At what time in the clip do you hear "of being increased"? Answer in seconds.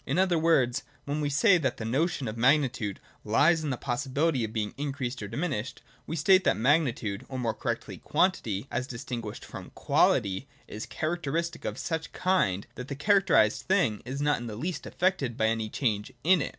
4.43-5.21